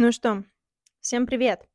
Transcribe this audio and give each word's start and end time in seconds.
Ну 0.00 0.12
что, 0.12 0.44
всем 1.00 1.26
привет! 1.26 1.68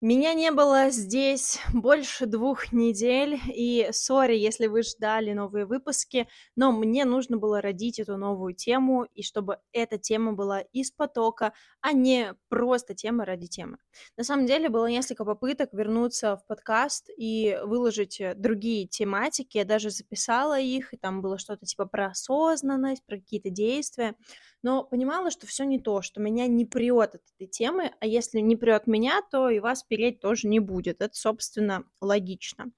Меня 0.00 0.32
не 0.32 0.52
было 0.52 0.90
здесь 0.90 1.58
больше 1.74 2.26
двух 2.26 2.72
недель, 2.72 3.40
и 3.48 3.88
сори, 3.90 4.36
если 4.36 4.68
вы 4.68 4.84
ждали 4.84 5.32
новые 5.32 5.66
выпуски, 5.66 6.28
но 6.54 6.70
мне 6.70 7.04
нужно 7.04 7.36
было 7.36 7.60
родить 7.60 7.98
эту 7.98 8.16
новую 8.16 8.54
тему, 8.54 9.08
и 9.14 9.24
чтобы 9.24 9.58
эта 9.72 9.98
тема 9.98 10.34
была 10.34 10.60
из 10.60 10.92
потока, 10.92 11.52
а 11.80 11.92
не 11.92 12.36
просто 12.48 12.94
тема 12.94 13.24
ради 13.24 13.48
темы. 13.48 13.78
На 14.16 14.22
самом 14.22 14.46
деле 14.46 14.68
было 14.68 14.86
несколько 14.86 15.24
попыток 15.24 15.70
вернуться 15.72 16.36
в 16.36 16.46
подкаст 16.46 17.10
и 17.16 17.58
выложить 17.64 18.20
э, 18.20 18.34
другие 18.36 18.86
тематики, 18.86 19.58
я 19.58 19.64
даже 19.64 19.90
записала 19.90 20.60
их, 20.60 20.94
и 20.94 20.96
там 20.96 21.22
было 21.22 21.38
что-то 21.38 21.66
типа 21.66 21.86
про 21.86 22.06
осознанность, 22.06 23.04
про 23.04 23.16
какие-то 23.16 23.50
действия, 23.50 24.14
но 24.62 24.84
понимала, 24.84 25.32
что 25.32 25.48
все 25.48 25.64
не 25.64 25.80
то, 25.80 26.02
что 26.02 26.20
меня 26.20 26.46
не 26.46 26.64
прет 26.64 27.16
от 27.16 27.22
этой 27.34 27.48
темы, 27.48 27.92
а 27.98 28.06
если 28.06 28.38
не 28.38 28.54
прет 28.54 28.86
меня, 28.86 29.22
то 29.28 29.50
и 29.50 29.58
вас 29.58 29.87
переть 29.88 30.20
тоже 30.20 30.48
не 30.48 30.60
будет. 30.60 31.00
Это, 31.00 31.14
собственно, 31.14 31.84
логично. 32.00 32.70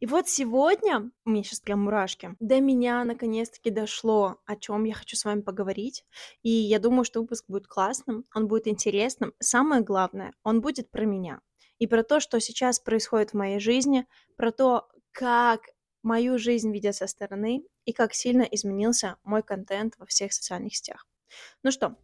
И 0.00 0.06
вот 0.06 0.28
сегодня, 0.28 1.10
у 1.24 1.30
меня 1.30 1.42
сейчас 1.42 1.60
прям 1.60 1.84
мурашки, 1.84 2.36
до 2.40 2.60
меня 2.60 3.04
наконец-таки 3.04 3.70
дошло, 3.70 4.38
о 4.46 4.56
чем 4.56 4.84
я 4.84 4.94
хочу 4.94 5.16
с 5.16 5.24
вами 5.24 5.40
поговорить. 5.40 6.04
И 6.42 6.50
я 6.50 6.78
думаю, 6.78 7.04
что 7.04 7.20
выпуск 7.20 7.44
будет 7.48 7.66
классным, 7.66 8.24
он 8.34 8.48
будет 8.48 8.68
интересным. 8.68 9.32
Самое 9.38 9.82
главное, 9.82 10.32
он 10.42 10.60
будет 10.60 10.90
про 10.90 11.04
меня. 11.04 11.40
И 11.78 11.86
про 11.86 12.02
то, 12.02 12.20
что 12.20 12.40
сейчас 12.40 12.80
происходит 12.80 13.30
в 13.30 13.34
моей 13.34 13.58
жизни, 13.58 14.06
про 14.36 14.50
то, 14.50 14.88
как 15.12 15.62
мою 16.02 16.38
жизнь 16.38 16.72
видят 16.72 16.94
со 16.94 17.06
стороны 17.06 17.64
и 17.84 17.92
как 17.92 18.14
сильно 18.14 18.42
изменился 18.42 19.16
мой 19.24 19.42
контент 19.42 19.94
во 19.98 20.06
всех 20.06 20.32
социальных 20.32 20.76
сетях. 20.76 21.06
Ну 21.62 21.70
что, 21.70 21.96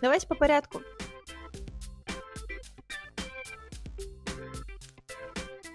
давайте 0.00 0.26
по 0.26 0.34
порядку. 0.34 0.80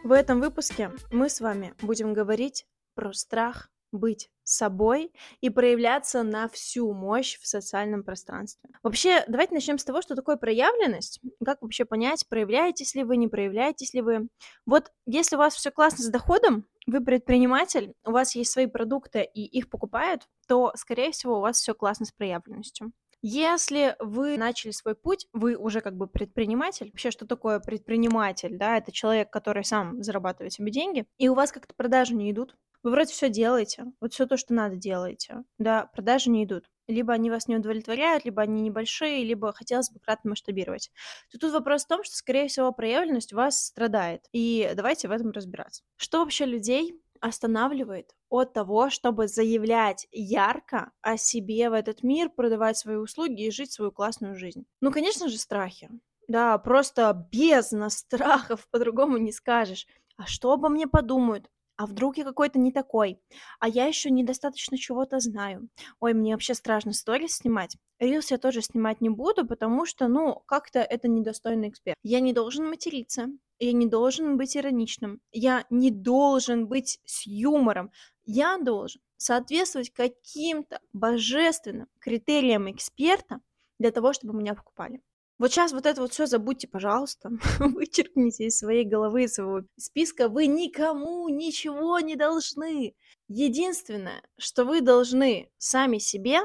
В 0.06 0.11
этом 0.11 0.39
выпуске 0.39 0.92
мы 1.11 1.30
с 1.30 1.42
вами 1.42 1.73
будем 1.81 2.14
говорить 2.14 2.67
про 2.94 3.11
страх 3.11 3.72
быть 3.92 4.30
собой 4.44 5.11
и 5.42 5.50
проявляться 5.50 6.22
на 6.22 6.48
всю 6.48 6.94
мощь 6.94 7.39
в 7.39 7.48
социальном 7.48 8.03
пространстве. 8.03 8.70
Вообще, 8.83 9.23
давайте 9.28 9.56
начнем 9.56 9.80
с 9.80 9.83
того, 9.83 10.03
что 10.03 10.14
такое 10.14 10.36
проявленность. 10.36 11.22
Как 11.44 11.64
вообще 11.64 11.86
понять, 11.86 12.23
проявляетесь 12.30 12.94
ли 12.94 13.03
вы, 13.03 13.17
не 13.17 13.28
проявляетесь 13.28 13.95
ли 13.95 14.02
вы. 14.02 14.28
Вот 14.67 14.92
если 15.08 15.38
у 15.38 15.39
вас 15.39 15.56
все 15.56 15.72
классно 15.72 16.03
с 16.03 16.09
доходом, 16.09 16.67
вы 16.86 17.03
предприниматель, 17.03 17.95
у 18.06 18.11
вас 18.11 18.36
есть 18.36 18.52
свои 18.52 18.67
продукты 18.67 19.23
и 19.23 19.44
их 19.44 19.72
покупают, 19.72 20.28
то, 20.48 20.72
скорее 20.76 21.09
всего, 21.14 21.39
у 21.39 21.42
вас 21.42 21.58
все 21.58 21.73
классно 21.73 22.06
с 22.06 22.11
проявленностью. 22.11 22.92
Если 23.28 23.95
вы 23.98 24.38
начали 24.38 24.70
свой 24.70 24.94
путь, 24.94 25.26
вы 25.34 25.56
уже 25.56 25.81
как 25.81 25.98
бы 25.98 26.06
предприниматель. 26.06 26.92
Вообще, 26.92 27.09
что 27.09 27.26
такое 27.26 27.59
предприниматель? 27.59 28.56
Да, 28.56 28.78
это 28.78 28.92
человек, 28.92 29.32
который 29.32 29.64
сам 29.64 30.04
зарабатывает 30.04 30.54
себе 30.54 30.72
деньги, 30.72 31.08
и 31.17 31.28
у 31.28 31.34
вас 31.34 31.52
как-то 31.52 31.73
продажи 31.73 32.14
не 32.14 32.30
идут. 32.30 32.56
Вы 32.84 32.92
вроде 32.92 33.12
все 33.12 33.30
делаете, 33.30 33.86
вот 34.00 34.14
все 34.14 34.28
то, 34.28 34.38
что 34.38 34.54
надо, 34.54 34.76
делаете. 34.76 35.44
Да, 35.58 35.90
продажи 35.92 36.30
не 36.30 36.44
идут. 36.44 36.70
Либо 36.88 37.14
они 37.14 37.32
вас 37.32 37.48
не 37.48 37.56
удовлетворяют, 37.56 38.26
либо 38.26 38.44
они 38.44 38.62
небольшие, 38.62 39.23
либо 39.23 39.52
хотелось 39.54 39.89
бы 39.89 40.00
кратно 40.00 40.30
масштабировать. 40.30 40.92
То 41.32 41.39
тут 41.39 41.52
вопрос 41.52 41.86
в 41.86 41.88
том, 41.88 42.04
что, 42.04 42.16
скорее 42.16 42.48
всего, 42.48 42.72
проявленность 42.72 43.34
у 43.34 43.38
вас 43.38 43.60
страдает. 43.60 44.22
И 44.34 44.72
давайте 44.76 45.08
в 45.08 45.12
этом 45.12 45.32
разбираться. 45.32 45.82
Что 45.95 46.20
вообще 46.20 46.45
людей 46.45 47.02
останавливает 47.26 48.16
от 48.30 48.54
того, 48.54 48.90
чтобы 48.90 49.28
заявлять 49.28 50.08
ярко 50.12 50.92
о 51.02 51.18
себе 51.18 51.70
в 51.70 51.73
этот 51.73 52.04
мир, 52.04 52.30
продавать 52.30 52.78
свои 52.78 52.95
услуги 52.98 53.45
и 53.45 53.52
жить 53.52 53.72
свою 53.72 53.92
классную 53.92 54.36
жизнь? 54.36 54.66
Ну, 54.82 54.92
конечно 54.92 55.30
же, 55.30 55.38
страхи. 55.38 55.90
Да, 56.28 56.58
просто 56.58 57.28
бездна 57.32 57.90
страхов, 57.90 58.67
по-другому 58.70 59.17
не 59.17 59.32
скажешь. 59.32 59.88
А 60.17 60.26
что 60.26 60.52
обо 60.54 60.70
мне 60.70 60.88
подумают? 60.88 61.50
А 61.78 61.86
вдруг 61.88 62.18
я 62.18 62.23
какой-то 62.23 62.58
не 62.58 62.72
такой? 62.72 63.20
А 63.60 63.67
я 63.67 63.86
еще 63.86 64.10
недостаточно 64.10 64.77
чего-то 64.77 65.20
знаю. 65.20 65.67
Ой, 65.99 66.14
мне 66.14 66.33
вообще 66.33 66.54
страшно 66.54 66.94
сторис 66.94 67.38
снимать. 67.38 67.76
Рилс 67.99 68.32
я 68.32 68.38
тоже 68.38 68.61
снимать 68.61 69.02
не 69.02 69.10
буду, 69.10 69.45
потому 69.45 69.86
что, 69.86 70.08
ну, 70.08 70.42
как-то 70.45 70.80
это 70.80 71.08
недостойный 71.08 71.70
эксперт. 71.70 71.98
Я 72.04 72.22
не 72.22 72.33
должен 72.33 72.67
материться, 72.70 73.27
я 73.60 73.72
не 73.73 73.88
должен 73.88 74.38
быть 74.38 74.55
ироничным, 74.55 75.20
я 75.32 75.66
не 75.70 75.92
должен 75.92 76.67
быть 76.67 76.99
с 77.05 77.26
юмором. 77.26 77.92
Я 78.26 78.58
должен 78.58 79.02
соответствовать 79.17 79.92
каким-то 79.92 80.80
божественным 80.94 81.88
критериям 81.99 82.70
эксперта 82.72 83.39
для 83.80 83.92
того, 83.92 84.14
чтобы 84.14 84.33
меня 84.33 84.55
покупали. 84.55 85.02
Вот 85.38 85.52
сейчас 85.52 85.73
вот 85.73 85.86
это 85.86 86.02
вот 86.02 86.14
все 86.14 86.28
забудьте, 86.28 86.68
пожалуйста, 86.68 87.30
вычеркните 87.60 88.46
из 88.46 88.58
своей 88.58 88.86
головы, 88.86 89.23
из 89.23 89.34
своего 89.34 89.62
списка. 89.78 90.30
Вы 90.30 90.48
никому 90.48 91.28
ничего 91.28 92.00
не 92.00 92.16
должны. 92.16 92.96
Единственное, 93.28 94.23
что 94.38 94.64
вы 94.64 94.80
должны 94.80 95.52
сами 95.58 95.98
себе, 95.98 96.40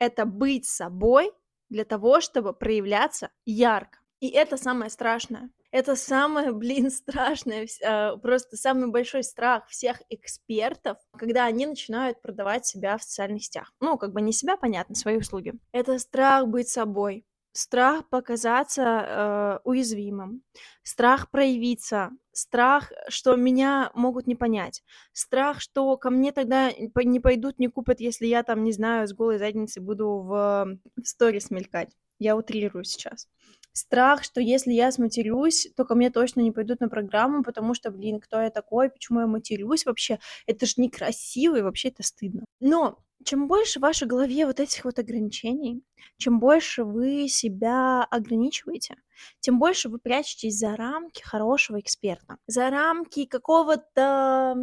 это 0.00 0.26
быть 0.26 0.66
собой 0.66 1.32
для 1.68 1.84
того, 1.84 2.20
чтобы 2.20 2.52
проявляться 2.52 3.30
ярко. 3.44 4.00
И 4.20 4.28
это 4.28 4.56
самое 4.56 4.90
страшное. 4.90 5.50
Это 5.70 5.94
самое, 5.94 6.52
блин, 6.52 6.90
страшное, 6.90 7.68
а, 7.84 8.16
просто 8.16 8.56
самый 8.56 8.88
большой 8.88 9.22
страх 9.22 9.68
всех 9.68 10.02
экспертов, 10.08 10.98
когда 11.16 11.44
они 11.44 11.66
начинают 11.66 12.20
продавать 12.22 12.66
себя 12.66 12.98
в 12.98 13.04
социальных 13.04 13.44
сетях. 13.44 13.72
Ну, 13.80 13.98
как 13.98 14.12
бы 14.12 14.20
не 14.20 14.32
себя, 14.32 14.56
понятно, 14.56 14.96
свои 14.96 15.16
услуги. 15.16 15.54
Это 15.70 15.98
страх 16.00 16.48
быть 16.48 16.68
собой 16.68 17.24
страх 17.56 18.08
показаться 18.10 18.82
э, 18.82 19.58
уязвимым, 19.64 20.42
страх 20.82 21.30
проявиться, 21.30 22.10
страх, 22.32 22.92
что 23.08 23.34
меня 23.34 23.90
могут 23.94 24.26
не 24.26 24.34
понять, 24.34 24.82
страх, 25.12 25.60
что 25.60 25.96
ко 25.96 26.10
мне 26.10 26.32
тогда 26.32 26.70
не 26.70 27.20
пойдут, 27.20 27.58
не 27.58 27.68
купят, 27.68 28.00
если 28.00 28.26
я 28.26 28.42
там, 28.42 28.62
не 28.62 28.72
знаю, 28.72 29.08
с 29.08 29.14
голой 29.14 29.38
задницей 29.38 29.82
буду 29.82 30.06
в, 30.06 30.78
в 30.96 31.06
сторис 31.06 31.50
мелькать. 31.50 31.96
Я 32.18 32.36
утрирую 32.36 32.84
сейчас. 32.84 33.26
Страх, 33.72 34.22
что 34.22 34.40
если 34.40 34.72
я 34.72 34.90
сматерюсь, 34.92 35.68
то 35.76 35.84
ко 35.84 35.94
мне 35.94 36.10
точно 36.10 36.40
не 36.40 36.52
пойдут 36.52 36.80
на 36.80 36.88
программу, 36.88 37.42
потому 37.42 37.74
что, 37.74 37.90
блин, 37.90 38.20
кто 38.20 38.40
я 38.40 38.50
такой, 38.50 38.90
почему 38.90 39.20
я 39.20 39.26
матерюсь 39.26 39.84
вообще? 39.86 40.18
Это 40.46 40.66
же 40.66 40.74
некрасиво 40.76 41.56
и 41.56 41.62
вообще 41.62 41.88
это 41.88 42.02
стыдно. 42.02 42.44
Но 42.60 42.98
чем 43.24 43.48
больше 43.48 43.78
в 43.78 43.82
вашей 43.82 44.06
голове 44.06 44.46
вот 44.46 44.60
этих 44.60 44.84
вот 44.84 44.98
ограничений, 44.98 45.82
чем 46.16 46.38
больше 46.38 46.84
вы 46.84 47.28
себя 47.28 48.04
ограничиваете, 48.04 48.96
тем 49.40 49.58
больше 49.58 49.88
вы 49.88 49.98
прячетесь 49.98 50.58
за 50.58 50.76
рамки 50.76 51.22
хорошего 51.22 51.80
эксперта, 51.80 52.38
за 52.46 52.70
рамки 52.70 53.24
какого-то 53.24 54.56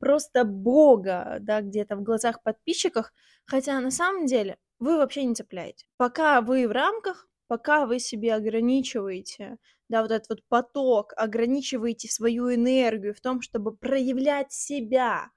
просто 0.00 0.44
бога, 0.44 1.38
да, 1.40 1.62
где-то 1.62 1.96
в 1.96 2.02
глазах 2.02 2.42
подписчиков, 2.42 3.10
хотя 3.46 3.80
на 3.80 3.90
самом 3.90 4.26
деле 4.26 4.58
вы 4.78 4.96
вообще 4.96 5.24
не 5.24 5.34
цепляете. 5.34 5.86
Пока 5.96 6.40
вы 6.40 6.68
в 6.68 6.72
рамках, 6.72 7.28
пока 7.46 7.86
вы 7.86 7.98
себе 7.98 8.34
ограничиваете, 8.34 9.56
да, 9.88 10.02
вот 10.02 10.10
этот 10.10 10.28
вот 10.28 10.42
поток, 10.48 11.12
ограничиваете 11.16 12.08
свою 12.08 12.54
энергию 12.54 13.14
в 13.14 13.20
том, 13.20 13.40
чтобы 13.40 13.74
проявлять 13.74 14.52
себя, 14.52 15.30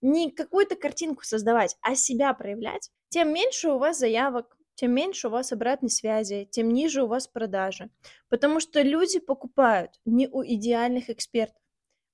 не 0.00 0.30
какую-то 0.30 0.76
картинку 0.76 1.24
создавать, 1.24 1.76
а 1.80 1.94
себя 1.94 2.32
проявлять, 2.34 2.90
тем 3.08 3.32
меньше 3.32 3.70
у 3.70 3.78
вас 3.78 3.98
заявок, 3.98 4.56
тем 4.74 4.92
меньше 4.92 5.28
у 5.28 5.30
вас 5.30 5.52
обратной 5.52 5.90
связи, 5.90 6.46
тем 6.50 6.70
ниже 6.70 7.02
у 7.02 7.06
вас 7.06 7.26
продажи. 7.26 7.90
Потому 8.28 8.60
что 8.60 8.82
люди 8.82 9.18
покупают 9.18 9.92
не 10.04 10.28
у 10.28 10.44
идеальных 10.44 11.10
экспертов, 11.10 11.60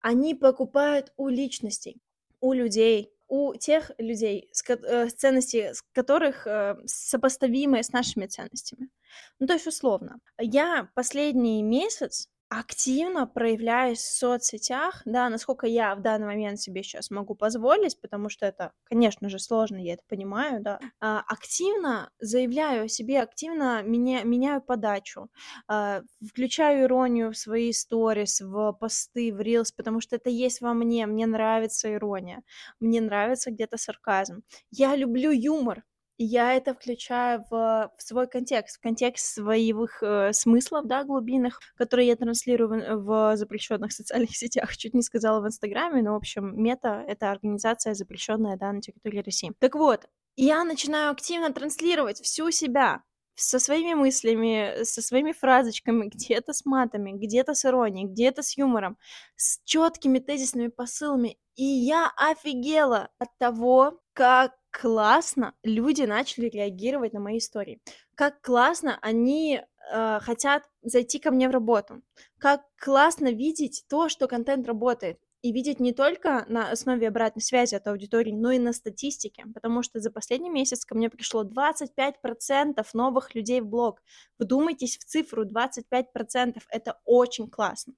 они 0.00 0.34
покупают 0.34 1.12
у 1.16 1.28
личностей, 1.28 2.00
у 2.41 2.53
людей, 2.53 3.12
у 3.28 3.54
тех 3.54 3.92
людей, 3.98 4.48
с, 4.53 4.62
э, 4.69 5.09
ценности 5.09 5.72
с 5.72 5.82
которых 5.92 6.47
э, 6.47 6.76
сопоставимы 6.87 7.82
с 7.82 7.92
нашими 7.92 8.26
ценностями. 8.26 8.91
Ну, 9.38 9.47
то 9.47 9.54
есть, 9.54 9.66
условно, 9.66 10.21
я 10.38 10.91
последний 10.94 11.62
месяц 11.62 12.28
активно 12.59 13.27
проявляюсь 13.27 13.99
в 14.01 14.16
соцсетях, 14.19 15.03
да, 15.04 15.28
насколько 15.28 15.66
я 15.66 15.95
в 15.95 16.03
данный 16.03 16.27
момент 16.27 16.60
себе 16.60 16.83
сейчас 16.83 17.10
могу 17.10 17.34
позволить, 17.34 18.01
потому 18.01 18.28
что 18.28 18.47
это, 18.47 18.72
конечно 18.84 19.28
же, 19.28 19.39
сложно, 19.39 19.77
я 19.77 19.95
это 19.95 20.03
понимаю, 20.09 20.63
да, 20.63 20.78
а, 21.01 21.22
активно 21.27 22.10
заявляю 22.21 22.84
о 22.84 22.89
себе, 22.89 23.22
активно 23.22 23.83
меня, 23.83 24.22
меняю 24.22 24.60
подачу, 24.60 25.28
а, 25.69 26.03
включаю 26.27 26.83
иронию 26.84 27.33
в 27.33 27.39
свои 27.39 27.72
сторис, 27.72 28.41
в 28.41 28.72
посты, 28.72 29.33
в 29.33 29.41
рилс, 29.41 29.72
потому 29.72 30.01
что 30.01 30.16
это 30.16 30.31
есть 30.31 30.60
во 30.60 30.75
мне, 30.75 31.07
мне 31.07 31.27
нравится 31.27 31.93
ирония, 31.93 32.43
мне 32.81 33.01
нравится 33.01 33.51
где-то 33.51 33.77
сарказм. 33.78 34.43
Я 34.71 34.97
люблю 34.97 35.31
юмор, 35.31 35.84
я 36.24 36.54
это 36.54 36.74
включаю 36.74 37.45
в, 37.51 37.92
в 37.97 38.03
свой 38.03 38.27
контекст, 38.27 38.78
в 38.78 38.80
контекст 38.80 39.34
своих 39.34 40.03
э, 40.03 40.33
смыслов, 40.33 40.86
да, 40.86 41.04
глубинных, 41.04 41.60
которые 41.77 42.09
я 42.09 42.16
транслирую 42.16 43.01
в, 43.01 43.04
в 43.04 43.36
запрещенных 43.36 43.92
социальных 43.92 44.36
сетях. 44.36 44.77
Чуть 44.77 44.95
не 44.95 45.03
сказала 45.03 45.41
в 45.41 45.47
Инстаграме, 45.47 46.03
но, 46.03 46.13
в 46.13 46.16
общем, 46.16 46.60
мета— 46.63 47.04
это 47.09 47.30
организация, 47.30 47.95
запрещенная, 47.95 48.57
да, 48.57 48.72
на 48.72 48.80
территории 48.80 49.22
России. 49.22 49.53
Так 49.59 49.74
вот, 49.74 50.07
я 50.36 50.65
начинаю 50.65 51.13
активно 51.13 51.53
транслировать 51.53 52.21
всю 52.21 52.51
себя, 52.51 53.03
со 53.34 53.59
своими 53.59 53.95
мыслями, 53.95 54.84
со 54.84 55.03
своими 55.03 55.33
фразочками, 55.33 56.07
где-то 56.07 56.53
с 56.53 56.65
матами, 56.65 57.13
где-то 57.13 57.54
с 57.54 57.65
иронией, 57.65 58.07
где-то 58.07 58.42
с 58.42 58.57
юмором, 58.57 58.98
с 59.36 59.60
четкими 59.65 60.19
тезисными 60.19 60.69
посылами. 60.69 61.39
И 61.57 61.65
я 61.65 62.10
офигела 62.16 63.09
от 63.19 63.36
того, 63.39 64.01
как 64.13 64.53
классно 64.72 65.54
люди 65.63 66.03
начали 66.03 66.48
реагировать 66.48 67.13
на 67.13 67.21
мои 67.21 67.39
истории. 67.39 67.80
Как 68.16 68.41
классно 68.41 68.98
они 69.01 69.60
э, 69.92 70.19
хотят 70.21 70.65
зайти 70.83 71.19
ко 71.19 71.30
мне 71.30 71.48
в 71.48 71.53
работу. 71.53 72.03
Как 72.39 72.63
классно 72.77 73.30
видеть 73.30 73.84
то, 73.89 74.09
что 74.09 74.27
контент 74.27 74.66
работает 74.66 75.21
и 75.42 75.53
видеть 75.53 75.80
не 75.80 75.92
только 75.92 76.47
на 76.48 76.71
основе 76.71 77.09
обратной 77.09 77.42
связи 77.42 77.74
от 77.74 77.86
аудитории, 77.86 78.33
но 78.33 78.53
и 78.53 78.59
на 78.59 78.72
статистике, 78.72 79.45
потому 79.53 79.83
что 79.83 80.01
за 80.01 80.10
последний 80.10 80.51
месяц 80.51 80.84
ко 80.84 80.95
мне 80.95 81.10
пришло 81.10 81.45
25% 81.45 82.84
новых 82.95 83.34
людей 83.34 83.60
в 83.60 83.66
блог. 83.66 84.01
Вдумайтесь 84.39 84.98
в 84.98 85.04
цифру 85.04 85.45
25%, 85.45 86.63
это 86.71 87.01
очень 87.04 87.51
классно. 87.51 87.95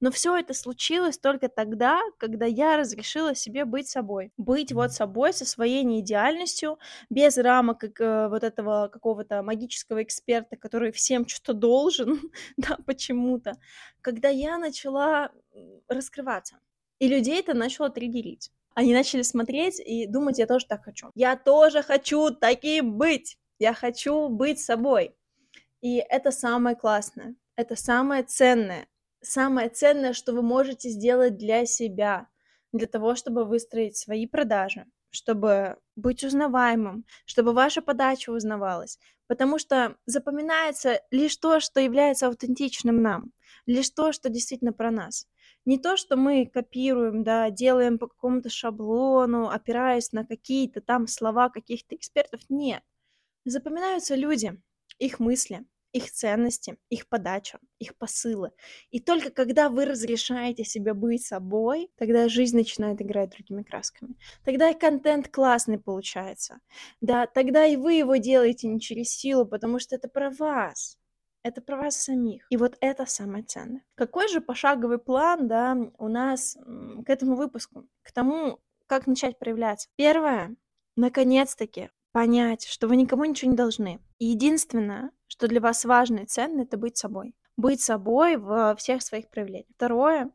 Но 0.00 0.10
все 0.10 0.36
это 0.36 0.54
случилось 0.54 1.18
только 1.18 1.48
тогда, 1.48 2.00
когда 2.18 2.46
я 2.46 2.76
разрешила 2.76 3.34
себе 3.34 3.64
быть 3.64 3.88
собой. 3.88 4.32
Быть 4.36 4.72
вот 4.72 4.92
собой 4.92 5.32
со 5.32 5.44
своей 5.44 5.84
неидеальностью, 5.84 6.78
без 7.10 7.38
рамок 7.38 7.78
как, 7.78 8.00
э, 8.00 8.28
вот 8.28 8.44
этого 8.44 8.88
какого-то 8.88 9.42
магического 9.42 10.02
эксперта, 10.02 10.56
который 10.56 10.92
всем 10.92 11.26
что-то 11.26 11.54
должен, 11.54 12.20
да, 12.56 12.76
почему-то. 12.86 13.54
Когда 14.00 14.28
я 14.28 14.58
начала 14.58 15.30
раскрываться. 15.88 16.58
И 16.98 17.08
людей 17.08 17.40
это 17.40 17.54
начало 17.54 17.90
триггерить. 17.90 18.50
Они 18.74 18.94
начали 18.94 19.22
смотреть 19.22 19.80
и 19.80 20.06
думать, 20.06 20.38
я 20.38 20.46
тоже 20.46 20.66
так 20.66 20.84
хочу. 20.84 21.10
Я 21.14 21.36
тоже 21.36 21.82
хочу 21.82 22.30
таким 22.30 22.96
быть. 22.96 23.38
Я 23.58 23.74
хочу 23.74 24.28
быть 24.28 24.60
собой. 24.60 25.14
И 25.80 25.96
это 25.96 26.30
самое 26.30 26.76
классное. 26.76 27.34
Это 27.56 27.76
самое 27.76 28.22
ценное. 28.22 28.86
Самое 29.22 29.68
ценное, 29.68 30.12
что 30.12 30.32
вы 30.32 30.42
можете 30.42 30.88
сделать 30.88 31.36
для 31.36 31.64
себя, 31.64 32.26
для 32.72 32.88
того, 32.88 33.14
чтобы 33.14 33.44
выстроить 33.44 33.96
свои 33.96 34.26
продажи, 34.26 34.86
чтобы 35.10 35.76
быть 35.94 36.24
узнаваемым, 36.24 37.04
чтобы 37.24 37.52
ваша 37.52 37.82
подача 37.82 38.30
узнавалась. 38.30 38.98
Потому 39.28 39.58
что 39.58 39.96
запоминается 40.06 41.00
лишь 41.12 41.36
то, 41.36 41.60
что 41.60 41.80
является 41.80 42.26
аутентичным 42.26 43.00
нам, 43.00 43.32
лишь 43.66 43.90
то, 43.90 44.10
что 44.10 44.28
действительно 44.28 44.72
про 44.72 44.90
нас. 44.90 45.28
Не 45.64 45.78
то, 45.78 45.96
что 45.96 46.16
мы 46.16 46.44
копируем, 46.46 47.22
да, 47.22 47.48
делаем 47.50 47.98
по 47.98 48.08
какому-то 48.08 48.50
шаблону, 48.50 49.48
опираясь 49.48 50.10
на 50.10 50.26
какие-то 50.26 50.80
там 50.80 51.06
слова 51.06 51.48
каких-то 51.48 51.94
экспертов. 51.94 52.40
Нет. 52.48 52.82
Запоминаются 53.44 54.16
люди, 54.16 54.60
их 54.98 55.20
мысли, 55.20 55.64
их 55.92 56.10
ценности, 56.10 56.76
их 56.88 57.08
подача, 57.08 57.58
их 57.78 57.96
посылы. 57.96 58.52
И 58.90 59.00
только 59.00 59.30
когда 59.30 59.68
вы 59.68 59.84
разрешаете 59.84 60.64
себе 60.64 60.94
быть 60.94 61.24
собой, 61.24 61.90
тогда 61.96 62.28
жизнь 62.28 62.56
начинает 62.56 63.00
играть 63.02 63.30
другими 63.30 63.62
красками. 63.62 64.16
Тогда 64.44 64.70
и 64.70 64.78
контент 64.78 65.28
классный 65.28 65.78
получается. 65.78 66.60
Да, 67.00 67.26
тогда 67.26 67.66
и 67.66 67.76
вы 67.76 67.94
его 67.94 68.16
делаете 68.16 68.68
не 68.68 68.80
через 68.80 69.10
силу, 69.10 69.46
потому 69.46 69.78
что 69.78 69.94
это 69.94 70.08
про 70.08 70.30
вас 70.30 70.98
это 71.42 71.60
про 71.60 71.76
вас 71.76 71.96
самих. 71.96 72.46
И 72.50 72.56
вот 72.56 72.76
это 72.80 73.04
самое 73.06 73.44
ценное. 73.44 73.82
Какой 73.94 74.28
же 74.28 74.40
пошаговый 74.40 74.98
план, 74.98 75.48
да, 75.48 75.76
у 75.98 76.08
нас 76.08 76.56
к 77.04 77.10
этому 77.10 77.36
выпуску, 77.36 77.88
к 78.02 78.12
тому, 78.12 78.60
как 78.86 79.06
начать 79.06 79.38
проявляться? 79.38 79.88
Первое, 79.96 80.54
наконец-таки 80.96 81.90
понять, 82.12 82.64
что 82.66 82.88
вы 82.88 82.96
никому 82.96 83.24
ничего 83.24 83.50
не 83.50 83.56
должны. 83.56 84.00
Единственное, 84.24 85.10
что 85.26 85.48
для 85.48 85.60
вас 85.60 85.84
важно 85.84 86.20
и 86.20 86.26
ценно, 86.26 86.62
это 86.62 86.76
быть 86.76 86.96
собой. 86.96 87.34
Быть 87.56 87.80
собой 87.80 88.36
во 88.36 88.76
всех 88.76 89.02
своих 89.02 89.28
проявлениях. 89.28 89.66
Второе, 89.74 90.30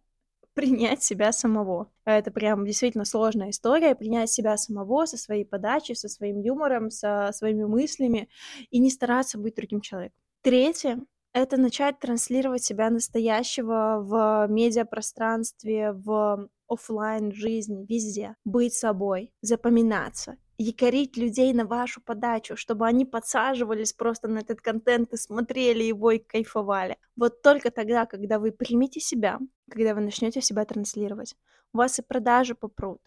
принять 0.54 1.04
себя 1.04 1.32
самого. 1.32 1.90
Это 2.04 2.30
прям 2.30 2.66
действительно 2.66 3.06
сложная 3.06 3.52
история, 3.52 3.96
принять 3.96 4.30
себя 4.30 4.58
самого 4.58 5.06
со 5.06 5.16
своей 5.18 5.46
подачей, 5.46 5.96
со 5.96 6.10
своим 6.10 6.42
юмором, 6.42 6.90
со 6.90 7.30
своими 7.34 7.64
мыслями 7.64 8.28
и 8.72 8.80
не 8.80 8.90
стараться 8.90 9.38
быть 9.38 9.56
другим 9.56 9.80
человеком. 9.80 10.18
Третье- 10.42 11.00
это 11.32 11.56
начать 11.56 12.00
транслировать 12.00 12.64
себя 12.64 12.90
настоящего 12.90 14.00
в 14.02 14.48
медиапространстве, 14.50 15.94
в 15.94 16.50
офлайн 16.68 17.32
жизни, 17.32 17.86
везде. 17.88 18.36
Быть 18.44 18.74
собой, 18.74 19.32
запоминаться, 19.42 20.36
якорить 20.58 21.18
людей 21.18 21.54
на 21.54 21.66
вашу 21.66 22.02
подачу, 22.02 22.56
чтобы 22.56 22.88
они 22.88 23.06
подсаживались 23.06 23.94
просто 23.94 24.28
на 24.28 24.40
этот 24.40 24.62
контент 24.62 25.14
и 25.14 25.18
смотрели 25.18 25.84
его 25.84 26.12
и 26.12 26.20
кайфовали. 26.20 26.98
Вот 27.16 27.42
только 27.42 27.70
тогда, 27.72 28.06
когда 28.06 28.40
вы 28.40 28.52
примете 28.52 29.00
себя, 29.00 29.40
когда 29.70 29.94
вы 29.94 30.02
начнете 30.02 30.42
себя 30.42 30.66
транслировать, 30.66 31.36
у 31.74 31.78
вас 31.78 32.00
и 32.00 32.02
продажи 32.02 32.56
попрут, 32.56 33.02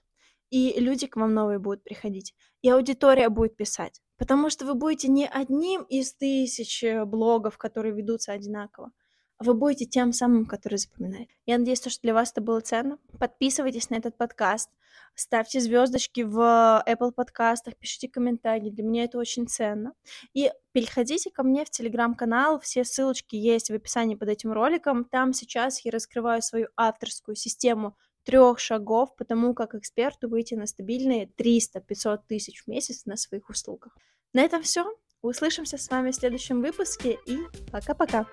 и 0.50 0.78
люди 0.78 1.06
к 1.06 1.16
вам 1.16 1.34
новые 1.34 1.58
будут 1.58 1.82
приходить, 1.82 2.34
и 2.62 2.68
аудитория 2.68 3.28
будет 3.28 3.56
писать. 3.56 4.00
Потому 4.16 4.50
что 4.50 4.66
вы 4.66 4.74
будете 4.74 5.08
не 5.08 5.26
одним 5.26 5.82
из 5.84 6.12
тысяч 6.12 6.84
э, 6.84 7.04
блогов, 7.06 7.56
которые 7.56 7.94
ведутся 7.94 8.32
одинаково, 8.32 8.92
вы 9.40 9.54
будете 9.54 9.86
тем 9.86 10.12
самым, 10.12 10.44
который 10.44 10.76
запоминает. 10.76 11.28
Я 11.46 11.58
надеюсь, 11.58 11.80
что 11.80 11.90
для 12.02 12.14
вас 12.14 12.30
это 12.30 12.42
было 12.42 12.60
ценно. 12.60 12.98
Подписывайтесь 13.18 13.88
на 13.88 13.96
этот 13.96 14.16
подкаст, 14.16 14.70
ставьте 15.14 15.60
звездочки 15.60 16.20
в 16.20 16.84
Apple 16.86 17.12
подкастах, 17.12 17.76
пишите 17.76 18.08
комментарии, 18.08 18.70
для 18.70 18.84
меня 18.84 19.04
это 19.04 19.18
очень 19.18 19.48
ценно. 19.48 19.94
И 20.34 20.50
переходите 20.72 21.30
ко 21.30 21.42
мне 21.42 21.64
в 21.64 21.70
телеграм-канал, 21.70 22.60
все 22.60 22.84
ссылочки 22.84 23.34
есть 23.36 23.70
в 23.70 23.74
описании 23.74 24.14
под 24.14 24.28
этим 24.28 24.52
роликом. 24.52 25.04
Там 25.04 25.32
сейчас 25.32 25.84
я 25.84 25.90
раскрываю 25.90 26.42
свою 26.42 26.68
авторскую 26.76 27.34
систему 27.34 27.96
трех 28.24 28.58
шагов 28.58 29.16
по 29.16 29.24
тому, 29.24 29.54
как 29.54 29.74
эксперту 29.74 30.28
выйти 30.28 30.54
на 30.54 30.66
стабильные 30.66 31.26
300-500 31.38 32.20
тысяч 32.28 32.62
в 32.62 32.68
месяц 32.68 33.06
на 33.06 33.16
своих 33.16 33.48
услугах. 33.48 33.96
На 34.34 34.42
этом 34.42 34.62
все. 34.62 34.94
Услышимся 35.22 35.76
с 35.76 35.90
вами 35.90 36.12
в 36.12 36.14
следующем 36.14 36.62
выпуске 36.62 37.18
и 37.26 37.38
пока-пока. 37.70 38.26